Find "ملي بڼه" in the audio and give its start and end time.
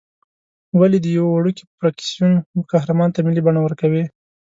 3.25-3.59